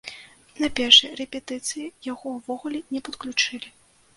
На 0.63 0.69
першай 0.79 1.11
рэпетыцыі 1.21 1.91
яго 2.11 2.33
ўвогуле 2.39 2.79
не 2.97 3.05
падключылі. 3.11 3.69